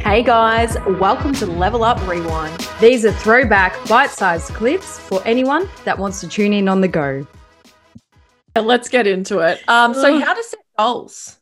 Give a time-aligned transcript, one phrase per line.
[0.00, 2.68] Hey guys, welcome to Level Up Rewind.
[2.80, 6.88] These are throwback bite sized clips for anyone that wants to tune in on the
[6.88, 7.26] go.
[8.56, 9.66] Let's get into it.
[9.68, 11.38] Um, so, how to set goals?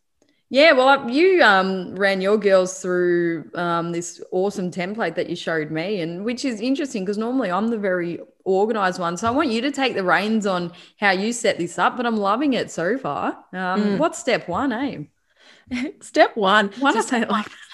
[0.50, 5.71] Yeah, well, you um, ran your girls through um, this awesome template that you showed
[5.71, 9.17] me, and which is interesting because normally I'm the very organized one.
[9.17, 12.05] So I want you to take the reins on how you set this up, but
[12.05, 13.39] I'm loving it so far.
[13.53, 13.98] Um, mm.
[13.98, 15.05] What's step one, eh?
[16.01, 16.71] step one.
[16.80, 17.70] Why do I say it like that?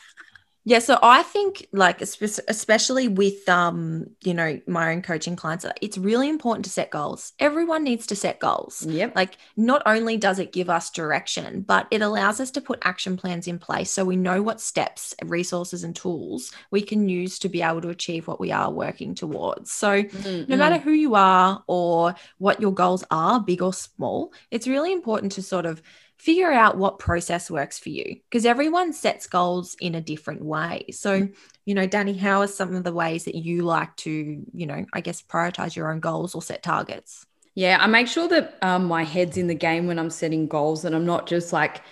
[0.69, 5.97] Yeah, so I think like especially with um you know my own coaching clients it's
[5.97, 7.35] really important to set goals.
[7.39, 8.85] Everyone needs to set goals.
[8.85, 9.15] Yep.
[9.15, 13.17] Like not only does it give us direction, but it allows us to put action
[13.17, 17.49] plans in place so we know what steps, resources and tools we can use to
[17.49, 19.71] be able to achieve what we are working towards.
[19.71, 20.51] So mm-hmm.
[20.51, 24.93] no matter who you are or what your goals are, big or small, it's really
[24.93, 25.81] important to sort of
[26.17, 30.87] figure out what process works for you because everyone sets goals in a different way.
[30.91, 31.29] So,
[31.67, 34.87] you know, Danny, how are some of the ways that you like to, you know,
[34.93, 37.27] I guess prioritize your own goals or set targets?
[37.55, 40.85] Yeah, I make sure that um, my head's in the game when I'm setting goals
[40.85, 41.83] and I'm not just like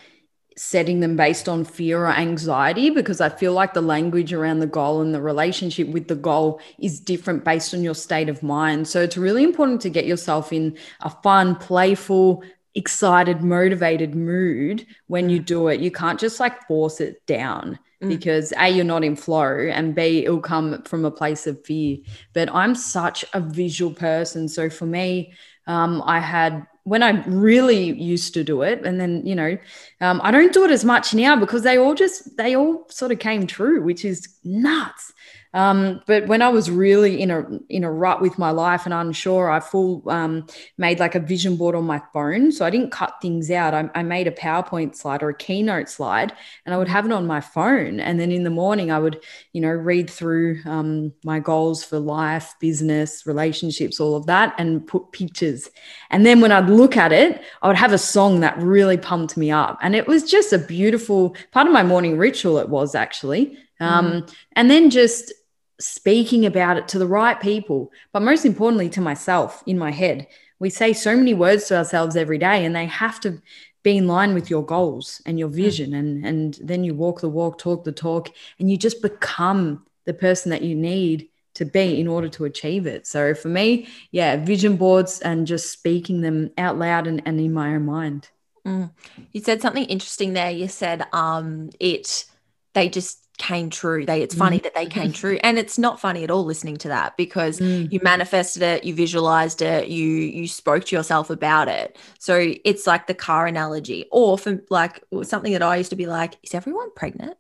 [0.56, 4.66] setting them based on fear or anxiety because I feel like the language around the
[4.66, 8.86] goal and the relationship with the goal is different based on your state of mind.
[8.86, 15.28] So it's really important to get yourself in a fun, playful, excited, motivated mood when
[15.30, 15.46] you mm.
[15.46, 15.80] do it.
[15.80, 18.08] You can't just like force it down mm.
[18.08, 21.98] because A, you're not in flow, and B, it'll come from a place of fear.
[22.32, 24.48] But I'm such a visual person.
[24.48, 25.32] So for me,
[25.66, 29.56] um, I had when I really used to do it, and then you know,
[30.00, 33.12] um, I don't do it as much now because they all just they all sort
[33.12, 35.12] of came true, which is nuts.
[35.54, 38.92] Um, but when I was really in a in a rut with my life and
[38.92, 40.46] unsure, I full um,
[40.78, 42.50] made like a vision board on my phone.
[42.50, 43.72] So I didn't cut things out.
[43.72, 46.32] I, I, made a PowerPoint slide or a keynote slide,
[46.66, 48.00] and I would have it on my phone.
[48.00, 52.00] And then in the morning, I would you know read through um, my goals for
[52.00, 55.70] life, business, relationships, all of that, and put pictures.
[56.10, 59.36] And then when I'd look at it, I would have a song that really pumped
[59.36, 62.58] me up, and it was just a beautiful part of my morning ritual.
[62.58, 63.56] It was actually.
[63.80, 64.34] Um, mm.
[64.56, 65.32] And then just
[65.80, 70.26] speaking about it to the right people, but most importantly to myself in my head.
[70.60, 73.42] We say so many words to ourselves every day, and they have to
[73.82, 75.56] be in line with your goals and your hmm.
[75.56, 75.90] vision.
[75.90, 75.98] Mm.
[75.98, 80.14] And, and then you walk the walk, talk the talk, and you just become the
[80.14, 83.06] person that you need to be in order to achieve it.
[83.06, 87.52] So for me, yeah, vision boards and just speaking them out loud and, and in
[87.52, 88.28] my own mind.
[88.66, 88.90] Mm.
[89.32, 90.50] You said something interesting there.
[90.50, 92.24] You said um, it,
[92.72, 94.06] they just came true.
[94.06, 94.62] They it's funny mm.
[94.62, 95.38] that they came true.
[95.42, 97.90] And it's not funny at all listening to that because mm.
[97.90, 101.98] you manifested it, you visualized it, you you spoke to yourself about it.
[102.18, 104.06] So it's like the car analogy.
[104.12, 107.36] Or for like something that I used to be like, is everyone pregnant?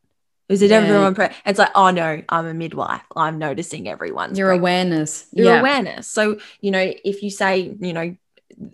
[0.48, 0.78] Is it yeah.
[0.78, 1.40] everyone pregnant?
[1.46, 3.04] It's like, oh no, I'm a midwife.
[3.16, 4.62] I'm noticing everyone's your pregnant.
[4.62, 5.26] awareness.
[5.32, 5.60] Your yeah.
[5.60, 6.06] awareness.
[6.08, 8.16] So, you know, if you say, you know,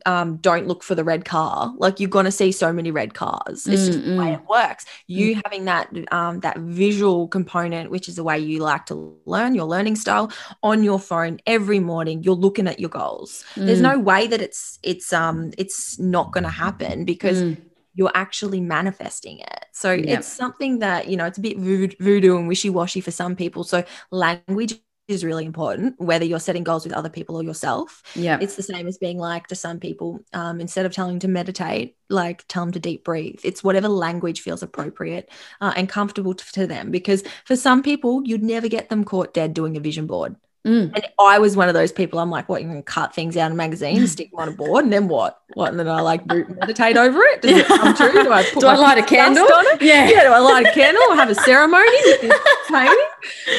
[0.06, 1.72] um, don't look for the red car.
[1.76, 3.66] Like you're gonna see so many red cars.
[3.66, 4.34] It's mm, just the way mm.
[4.34, 4.84] it works.
[5.06, 5.42] You mm.
[5.44, 9.66] having that um, that visual component, which is the way you like to learn your
[9.66, 10.32] learning style,
[10.62, 12.22] on your phone every morning.
[12.22, 13.44] You're looking at your goals.
[13.54, 13.66] Mm.
[13.66, 17.60] There's no way that it's it's um it's not gonna happen because mm.
[17.94, 19.66] you're actually manifesting it.
[19.72, 20.20] So yep.
[20.20, 23.64] it's something that you know it's a bit voodoo and wishy washy for some people.
[23.64, 24.80] So language
[25.10, 28.02] is really important, whether you're setting goals with other people or yourself.
[28.14, 28.38] Yeah.
[28.40, 31.28] It's the same as being like to some people, um, instead of telling them to
[31.28, 33.40] meditate, like tell them to deep breathe.
[33.44, 36.90] It's whatever language feels appropriate uh, and comfortable to, to them.
[36.90, 40.36] Because for some people, you'd never get them caught dead doing a vision board.
[40.66, 40.92] Mm.
[40.94, 42.18] And I was one of those people.
[42.18, 42.60] I'm like, what?
[42.60, 45.40] You're gonna cut things out of magazines, stick them on a board, and then what?
[45.54, 45.70] What?
[45.70, 47.40] And then I like meditate over it.
[47.40, 48.12] Does it come true?
[48.12, 49.44] Do I put do I light a candle?
[49.44, 49.82] On it?
[49.82, 50.08] Yeah.
[50.08, 50.24] Yeah.
[50.24, 52.32] Do I light a candle or have a ceremony with
[52.68, 53.06] painting?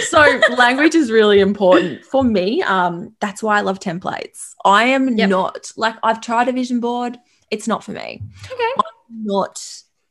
[0.10, 2.62] So language is really important for me.
[2.62, 4.54] Um, that's why I love templates.
[4.64, 5.30] I am yep.
[5.30, 7.18] not like I've tried a vision board.
[7.50, 8.22] It's not for me.
[8.46, 8.72] Okay.
[8.78, 9.66] I'm not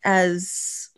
[0.05, 0.91] as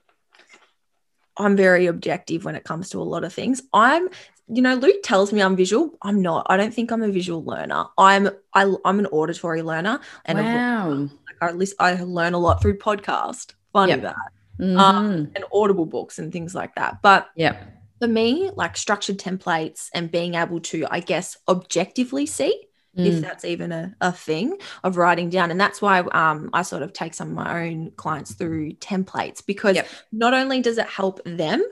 [1.36, 3.62] I'm very objective when it comes to a lot of things.
[3.72, 4.08] I'm
[4.52, 5.96] you know, Luke tells me I'm visual.
[6.02, 6.46] I'm not.
[6.50, 7.86] I don't think I'm a visual learner.
[7.96, 10.90] I'm I, I'm an auditory learner, and wow.
[10.90, 11.10] like
[11.40, 13.54] I, list, I learn a lot through podcast.
[13.72, 14.02] Funny yep.
[14.02, 14.16] that,
[14.60, 14.78] mm-hmm.
[14.78, 17.00] um, and audible books and things like that.
[17.00, 17.64] But yeah,
[17.98, 22.66] for me, like structured templates and being able to, I guess, objectively see
[22.96, 23.06] Mm.
[23.06, 25.50] if that's even a, a thing of writing down.
[25.50, 29.44] And that's why um, I sort of take some of my own clients through templates
[29.44, 29.88] because yep.
[30.12, 31.64] not only does it help them,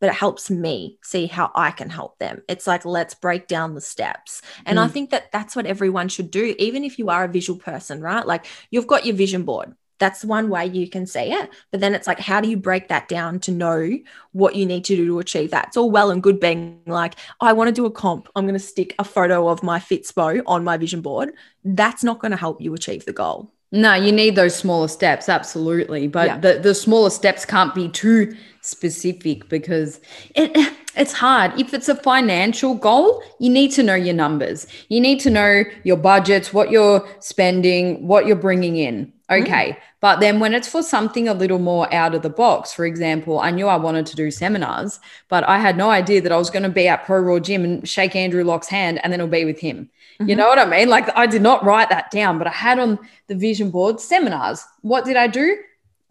[0.00, 2.42] but it helps me see how I can help them.
[2.48, 4.42] It's like, let's break down the steps.
[4.66, 4.82] And mm.
[4.82, 8.00] I think that that's what everyone should do, even if you are a visual person,
[8.00, 8.26] right?
[8.26, 9.74] Like you've got your vision board.
[10.04, 12.88] That's one way you can see it but then it's like how do you break
[12.88, 13.90] that down to know
[14.32, 17.14] what you need to do to achieve that it's all well and good being like
[17.40, 20.42] i want to do a comp i'm going to stick a photo of my fitspo
[20.46, 21.32] on my vision board
[21.64, 25.28] that's not going to help you achieve the goal no, you need those smaller steps,
[25.28, 26.06] absolutely.
[26.06, 26.38] But yeah.
[26.38, 30.00] the, the smaller steps can't be too specific because
[30.36, 30.52] it
[30.96, 31.58] it's hard.
[31.58, 34.68] If it's a financial goal, you need to know your numbers.
[34.90, 39.12] You need to know your budgets, what you're spending, what you're bringing in.
[39.30, 39.70] Okay.
[39.70, 39.76] Mm.
[40.00, 43.40] But then when it's for something a little more out of the box, for example,
[43.40, 46.50] I knew I wanted to do seminars, but I had no idea that I was
[46.50, 49.30] going to be at Pro Raw Gym and shake Andrew Locke's hand and then it'll
[49.30, 49.88] be with him.
[50.20, 50.28] Mm-hmm.
[50.28, 50.88] You know what I mean?
[50.88, 52.98] Like I did not write that down, but I had on
[53.28, 54.64] the vision board seminars.
[54.82, 55.56] What did I do?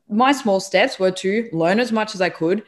[0.09, 2.63] My small steps were to learn as much as I could,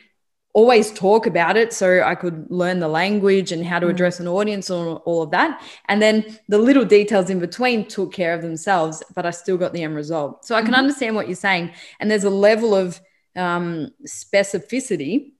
[0.55, 3.89] always talk about it so I could learn the language and how to mm.
[3.89, 5.61] address an audience and all of that.
[5.89, 9.73] And then the little details in between took care of themselves, but I still got
[9.73, 10.45] the end result.
[10.45, 10.75] So I can mm-hmm.
[10.75, 11.73] understand what you're saying.
[11.99, 13.01] And there's a level of
[13.35, 15.33] um, specificity.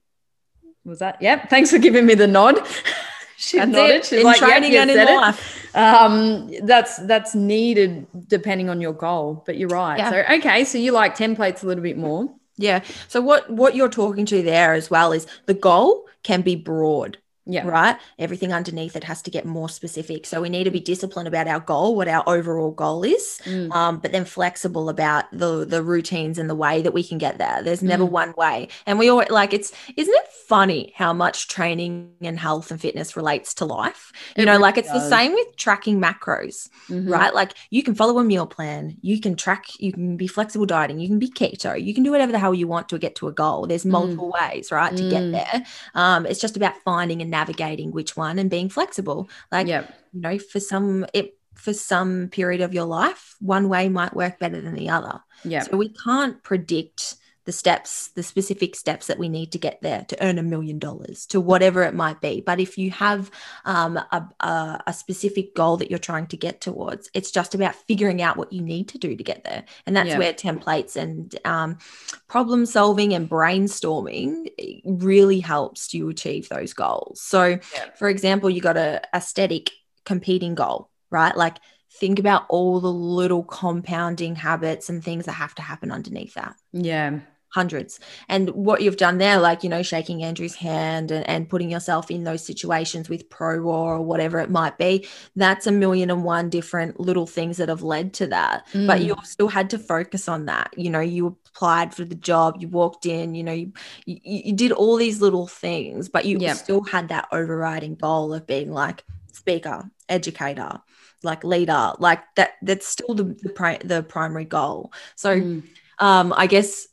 [0.84, 1.20] Was that?
[1.22, 1.48] Yep.
[1.48, 2.60] Thanks for giving me the nod.
[3.38, 3.96] she that's nodded.
[3.96, 4.04] It.
[4.04, 5.74] She's in like, training yep, and in life.
[5.74, 9.42] Um, that's that's needed depending on your goal.
[9.46, 9.98] But you're right.
[9.98, 10.10] Yeah.
[10.10, 12.28] So okay, so you like templates a little bit more.
[12.56, 12.82] Yeah.
[13.08, 17.18] So what what you're talking to there as well is the goal can be broad.
[17.48, 17.64] Yeah.
[17.64, 17.96] Right.
[18.18, 20.26] Everything underneath it has to get more specific.
[20.26, 23.70] So we need to be disciplined about our goal, what our overall goal is, mm.
[23.72, 27.38] um, but then flexible about the the routines and the way that we can get
[27.38, 27.62] there.
[27.62, 28.10] There's never mm.
[28.10, 28.66] one way.
[28.84, 33.16] And we always like it's isn't it funny how much training and health and fitness
[33.16, 34.12] relates to life?
[34.36, 35.02] You it know, really like it's does.
[35.02, 37.08] the same with tracking macros, mm-hmm.
[37.08, 37.34] right?
[37.34, 40.98] Like you can follow a meal plan, you can track, you can be flexible dieting,
[40.98, 43.28] you can be keto, you can do whatever the hell you want to get to
[43.28, 43.66] a goal.
[43.66, 43.90] There's mm.
[43.90, 44.40] multiple mm.
[44.40, 45.32] ways, right, to get mm.
[45.32, 45.64] there.
[45.94, 49.28] Um, it's just about finding and navigating which one and being flexible.
[49.50, 49.92] Like, yep.
[50.12, 54.38] you know, for some, it, for some period of your life, one way might work
[54.38, 55.20] better than the other.
[55.44, 55.62] Yeah.
[55.62, 57.16] So we can't predict
[57.46, 60.80] the steps, the specific steps that we need to get there to earn a million
[60.80, 62.40] dollars, to whatever it might be.
[62.40, 63.30] But if you have
[63.64, 67.76] um, a, a, a, specific goal that you're trying to get towards, it's just about
[67.76, 69.64] figuring out what you need to do to get there.
[69.86, 70.18] And that's yeah.
[70.18, 71.78] where templates and um,
[72.26, 74.48] problem solving and brainstorming
[74.84, 77.20] really helps you achieve those goals.
[77.20, 77.84] So, yeah.
[77.96, 79.70] for example, you got a aesthetic
[80.04, 81.36] competing goal, right?
[81.36, 81.58] Like,
[81.92, 86.56] think about all the little compounding habits and things that have to happen underneath that.
[86.72, 87.20] Yeah
[87.56, 87.98] hundreds.
[88.28, 92.10] And what you've done there, like, you know, shaking Andrew's hand and, and putting yourself
[92.10, 96.22] in those situations with pro war or whatever it might be, that's a million and
[96.22, 98.66] one different little things that have led to that.
[98.74, 98.86] Mm.
[98.86, 100.74] But you still had to focus on that.
[100.76, 103.72] You know, you applied for the job, you walked in, you know, you,
[104.04, 106.56] you, you did all these little things, but you yep.
[106.56, 110.82] still had that overriding goal of being like speaker, educator,
[111.22, 112.50] like leader, like that.
[112.60, 114.92] That's still the the, pri- the primary goal.
[115.14, 115.62] So, mm.
[115.98, 116.88] um, I guess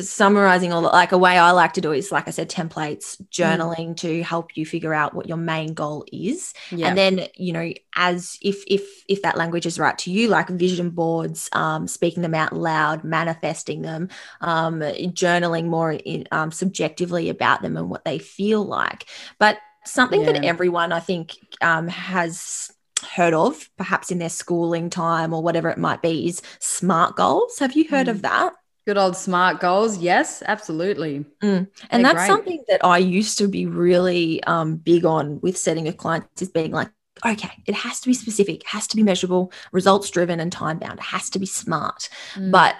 [0.00, 3.20] summarizing all that like a way i like to do is like i said templates
[3.20, 3.28] mm.
[3.28, 3.96] journaling mm.
[3.96, 6.88] to help you figure out what your main goal is yeah.
[6.88, 10.48] and then you know as if if if that language is right to you like
[10.48, 14.08] vision boards um, speaking them out loud manifesting them
[14.40, 19.06] um, journaling more in, um, subjectively about them and what they feel like
[19.38, 20.32] but something yeah.
[20.32, 22.70] that everyone i think um, has
[23.14, 27.58] heard of perhaps in their schooling time or whatever it might be is smart goals
[27.58, 28.10] have you heard mm.
[28.10, 28.54] of that
[28.88, 29.98] Good old smart goals.
[29.98, 31.26] Yes, absolutely.
[31.42, 31.68] Mm.
[31.90, 32.26] And They're that's great.
[32.26, 36.48] something that I used to be really um, big on with setting a client is
[36.48, 36.88] being like,
[37.22, 41.00] okay, it has to be specific, has to be measurable, results driven, and time bound.
[41.00, 42.08] It has to be smart.
[42.34, 42.50] Mm.
[42.50, 42.76] But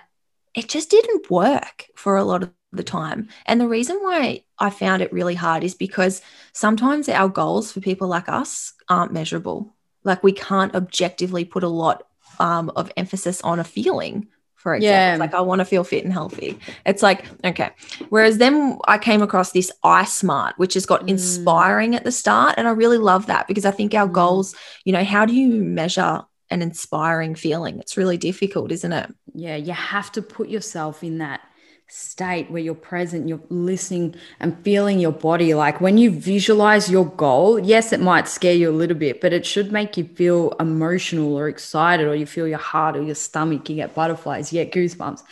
[0.55, 3.29] it just didn't work for a lot of the time.
[3.45, 6.23] And the reason why I found it really hard is because
[6.55, 9.77] sometimes our goals for people like us aren't measurable.
[10.05, 12.05] Like we can't objectively put a lot
[12.39, 14.29] um, of emphasis on a feeling
[14.59, 14.93] for example.
[14.93, 15.13] Yeah.
[15.15, 16.59] It's Like I want to feel fit and healthy.
[16.85, 17.71] It's like, okay.
[18.11, 21.09] Whereas then I came across this I Smart, which has got mm.
[21.09, 22.55] inspiring at the start.
[22.59, 24.13] And I really love that because I think our mm.
[24.13, 27.79] goals, you know, how do you measure an inspiring feeling?
[27.79, 29.15] It's really difficult, isn't it?
[29.33, 31.41] Yeah, you have to put yourself in that
[31.89, 35.55] state where you're present, you're listening and feeling your body.
[35.55, 39.33] Like when you visualize your goal, yes, it might scare you a little bit, but
[39.33, 43.15] it should make you feel emotional or excited, or you feel your heart or your
[43.15, 45.23] stomach, you get butterflies, you get goosebumps.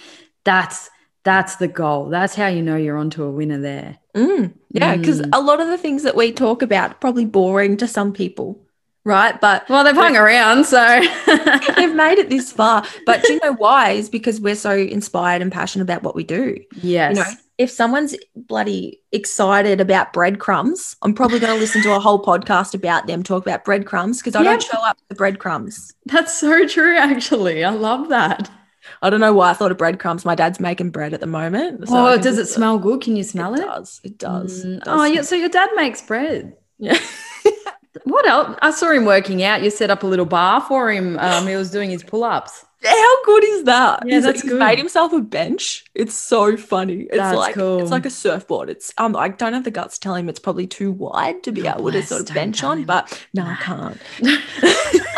[0.44, 0.90] That's
[1.24, 2.08] that's the goal.
[2.08, 3.98] That's how you know you're onto a winner there.
[4.14, 5.28] Mm, yeah, because mm.
[5.32, 8.65] a lot of the things that we talk about probably boring to some people
[9.06, 9.40] right?
[9.40, 10.78] But well, they've hung around, so
[11.76, 12.84] they've made it this far.
[13.06, 13.92] But do you know why?
[13.92, 16.58] Is because we're so inspired and passionate about what we do.
[16.82, 17.16] Yes.
[17.16, 22.00] You know, if someone's bloody excited about breadcrumbs, I'm probably going to listen to a
[22.00, 24.60] whole podcast about them talk about breadcrumbs because I yep.
[24.60, 25.94] don't show up the breadcrumbs.
[26.04, 27.64] That's so true, actually.
[27.64, 28.50] I love that.
[29.02, 30.24] I don't know why I thought of breadcrumbs.
[30.24, 31.88] My dad's making bread at the moment.
[31.88, 33.00] So oh, does it smell good?
[33.00, 33.60] Can you smell it?
[33.60, 34.00] It does.
[34.04, 34.64] It does.
[34.64, 34.76] Mm.
[34.76, 35.22] It does oh, yeah.
[35.22, 36.56] So your dad makes bread.
[36.78, 36.98] Yeah.
[38.04, 38.56] what else?
[38.62, 39.62] I saw him working out.
[39.62, 41.18] You set up a little bar for him.
[41.18, 42.64] Um, he was doing his pull ups.
[42.84, 44.00] How good is that?
[44.06, 44.60] Yeah, he's, that's he's good.
[44.60, 45.84] made himself a bench.
[45.94, 47.02] It's so funny.
[47.04, 47.80] It's That's like cool.
[47.80, 48.68] it's like a surfboard.
[48.70, 51.52] It's um I don't have the guts to tell him it's probably too wide to
[51.52, 52.84] be Oh, able to sort of bench on, him.
[52.84, 53.98] but no, I can't.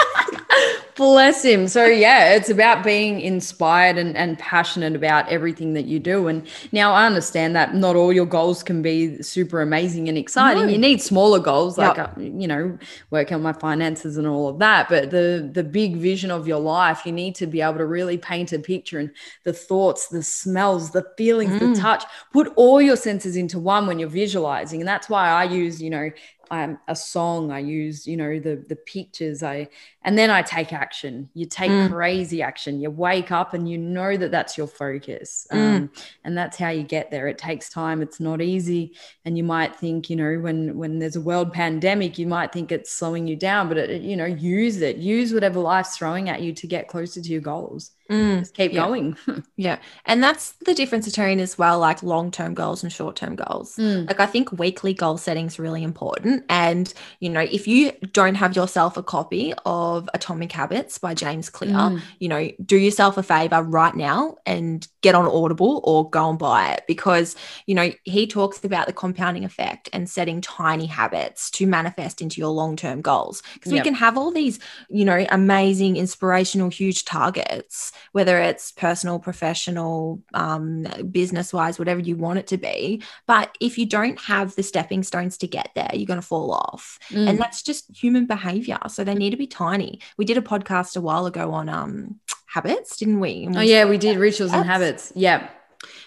[0.99, 1.69] Bless him.
[1.69, 6.27] So yeah, it's about being inspired and, and passionate about everything that you do.
[6.27, 10.65] And now I understand that not all your goals can be super amazing and exciting.
[10.67, 10.69] No.
[10.73, 12.19] You need smaller goals, like Yep.
[12.19, 12.77] uh, you know,
[13.13, 14.89] work on my finances and all of that.
[14.89, 18.19] But the the big vision of your life, you need to be able to really
[18.19, 19.13] paint a picture and
[19.45, 21.77] the thoughts, the smells, the feelings, Mm.
[21.77, 22.03] the touch.
[22.33, 25.91] Put all your senses into one when you're visualizing, and that's why I use, you
[25.91, 26.11] know.
[26.51, 29.69] Um, a song i use you know the the pictures i
[30.03, 31.91] and then i take action you take Mm.
[31.91, 35.77] crazy action you wake up and you know that that's your focus Mm.
[35.77, 35.91] um,
[36.25, 39.77] and that's how you get there it takes time it's not easy and you might
[39.77, 43.37] think you know when when there's a world pandemic you might think it's slowing you
[43.37, 46.89] down but it, you know use it use whatever life's throwing at you to get
[46.89, 48.87] closer to your goals Mm, just keep Yeah.
[48.87, 49.19] going
[49.57, 49.77] yeah.
[50.07, 53.77] And that's the difference between as well, like long-term goals and short-term goals.
[53.77, 54.07] Mm.
[54.09, 56.38] Like I think weekly goal setting is really important.
[56.49, 61.51] And you know, if you don't have yourself a copy of Atomic Habits by James
[61.51, 62.01] Clear, Mm.
[62.19, 66.39] you know, do yourself a favor right now and get on Audible or go and
[66.39, 71.51] buy it because, you know, he talks about the compounding effect and setting tiny habits
[71.53, 73.43] to manifest into your long term goals.
[73.55, 73.81] Because Yep.
[73.81, 80.21] we can have all these, you know, amazing, inspirational, huge targets, whether it's personal, professional,
[80.35, 83.03] um, business wise, whatever you want it to be.
[83.27, 86.51] But if you don't have the stepping stones to get there, you're going to fall
[86.53, 86.99] off.
[87.11, 87.29] Mm.
[87.29, 88.79] and that's just human behavior.
[88.89, 90.01] So they need to be tiny.
[90.19, 93.45] We did a podcast a while ago on um habits didn't we?
[93.45, 95.09] And oh yeah we did rituals and Habits.
[95.09, 95.13] habits.
[95.27, 95.49] Yeah.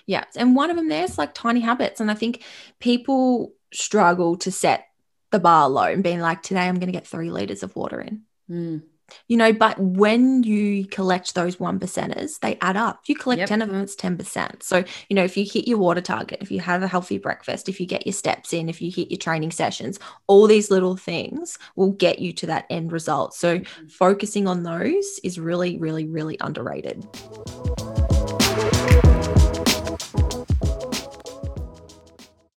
[0.06, 0.24] Yeah.
[0.36, 2.00] And one of them there's like tiny habits.
[2.02, 2.44] And i think
[2.80, 4.80] people struggle to set
[5.32, 8.02] the bar low and being like today i'm going to get three liters of water
[8.02, 8.22] in.
[8.50, 8.82] Mm.
[9.28, 13.00] You know but when you collect those one percenters they add up.
[13.04, 13.50] If you collect Yep.
[13.50, 16.52] 10 of them it's 10% so you know if you hit your water target if
[16.52, 19.18] you have a healthy breakfast if you get your steps in if you hit your
[19.18, 23.34] training sessions all these little things will get you to that end result.
[23.34, 23.88] So mm-hmm.
[23.88, 27.08] focusing on those is really really really underrated